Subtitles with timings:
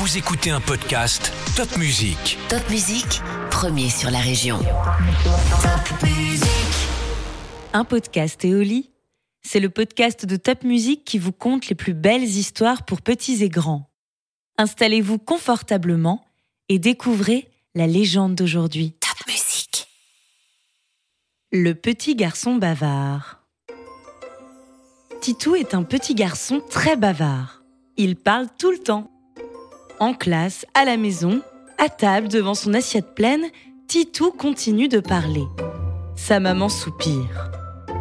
[0.00, 2.38] Vous écoutez un podcast Top Music.
[2.48, 4.58] Top Musique, premier sur la région.
[4.58, 6.48] Top Musique.
[7.74, 8.88] Un podcast Éoli,
[9.42, 13.44] c'est le podcast de Top Musique qui vous conte les plus belles histoires pour petits
[13.44, 13.90] et grands.
[14.56, 16.24] Installez-vous confortablement
[16.70, 18.94] et découvrez la légende d'aujourd'hui.
[19.00, 19.86] Top Musique.
[21.52, 23.42] Le petit garçon bavard.
[25.20, 27.62] Titou est un petit garçon très bavard.
[27.98, 29.09] Il parle tout le temps.
[30.00, 31.42] En classe, à la maison,
[31.76, 33.44] à table devant son assiette pleine,
[33.86, 35.44] Titou continue de parler.
[36.16, 37.50] Sa maman soupire.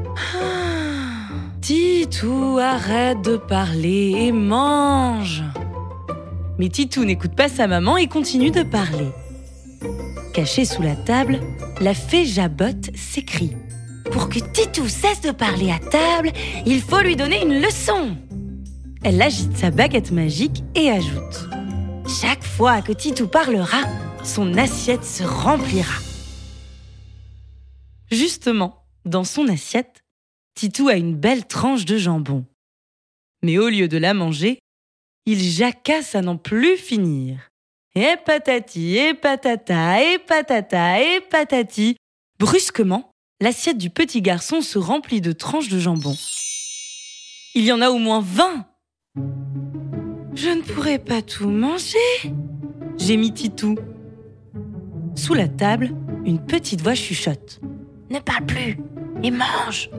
[0.07, 1.27] Ah,
[1.59, 5.43] Titou, arrête de parler et mange.
[6.57, 9.09] Mais Titou n'écoute pas sa maman et continue de parler.
[10.33, 11.41] Cachée sous la table,
[11.81, 13.57] la fée Jabotte s'écrie.
[14.09, 16.31] Pour que Titou cesse de parler à table,
[16.65, 18.15] il faut lui donner une leçon.
[19.03, 21.49] Elle agite sa baguette magique et ajoute
[22.09, 23.81] Chaque fois que Titou parlera,
[24.23, 25.93] son assiette se remplira.
[28.09, 30.03] Justement, dans son assiette,
[30.55, 32.45] Titou a une belle tranche de jambon.
[33.43, 34.57] Mais au lieu de la manger,
[35.27, 37.47] il jacasse à n'en plus finir.
[37.93, 41.95] Et patati, et patata, et patata, et patati.
[42.39, 46.17] Brusquement, l'assiette du petit garçon se remplit de tranches de jambon.
[47.53, 48.65] Il y en a au moins vingt.
[50.41, 51.97] Je ne pourrai pas tout manger,
[52.97, 53.75] gémit Titou.
[55.13, 55.89] Sous la table,
[56.23, 57.59] une petite voix chuchote.
[58.09, 58.79] Ne parle plus
[59.21, 59.89] et mange.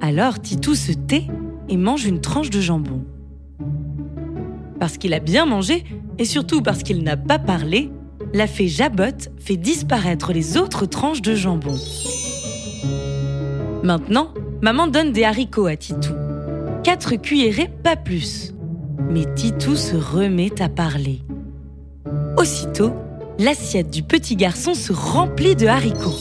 [0.00, 1.26] Alors Titou se tait
[1.68, 3.04] et mange une tranche de jambon.
[4.80, 5.84] Parce qu'il a bien mangé
[6.18, 7.90] et surtout parce qu'il n'a pas parlé,
[8.32, 11.76] la fée Jabotte fait disparaître les autres tranches de jambon.
[13.82, 16.14] Maintenant, maman donne des haricots à Titou.
[16.82, 18.53] Quatre cuillerées, pas plus.
[19.10, 21.20] Mais Titou se remet à parler.
[22.36, 22.92] Aussitôt,
[23.38, 26.18] l'assiette du petit garçon se remplit de haricots.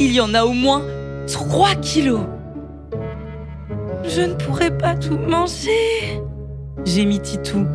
[0.00, 0.82] Il y en a au moins
[1.26, 2.26] 3 kilos.
[4.04, 6.20] Je ne pourrai pas tout manger,
[6.84, 7.66] gémit Titou.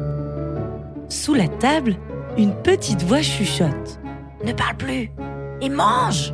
[1.09, 1.95] Sous la table,
[2.37, 3.99] une petite voix chuchote.
[4.45, 5.11] Ne parle plus
[5.61, 6.33] et mange.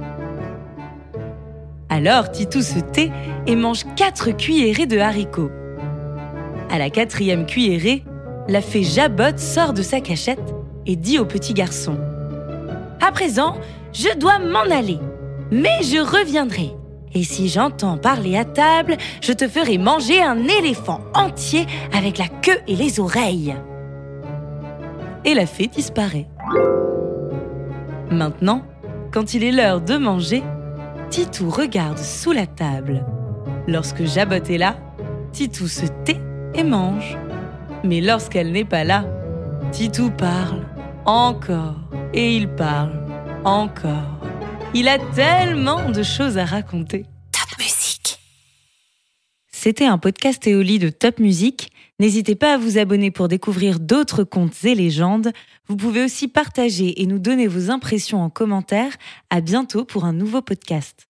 [1.89, 3.11] Alors Titou se tait
[3.45, 5.51] et mange quatre cuillerées de haricots.
[6.73, 8.03] À la quatrième cuillerée,
[8.47, 10.55] la fée Jabotte sort de sa cachette
[10.87, 11.99] et dit au petit garçon
[12.99, 13.57] À présent,
[13.93, 14.97] je dois m'en aller,
[15.51, 16.71] mais je reviendrai.
[17.13, 22.27] Et si j'entends parler à table, je te ferai manger un éléphant entier avec la
[22.27, 23.55] queue et les oreilles.
[25.25, 26.27] Et la fée disparaît.
[28.09, 28.63] Maintenant,
[29.11, 30.41] quand il est l'heure de manger,
[31.11, 33.05] Titou regarde sous la table.
[33.67, 34.75] Lorsque Jabotte est là,
[35.33, 36.19] Titou se tait
[36.55, 37.17] et mange.
[37.83, 39.05] Mais lorsqu'elle n'est pas là,
[39.71, 40.65] Titou parle
[41.05, 41.75] encore
[42.13, 42.93] et il parle
[43.43, 44.19] encore.
[44.73, 47.05] Il a tellement de choses à raconter.
[47.31, 48.19] Top Musique.
[49.51, 51.71] C'était un podcast Éoli de Top Musique.
[51.99, 55.31] N'hésitez pas à vous abonner pour découvrir d'autres contes et légendes.
[55.67, 58.93] Vous pouvez aussi partager et nous donner vos impressions en commentaire.
[59.29, 61.07] À bientôt pour un nouveau podcast.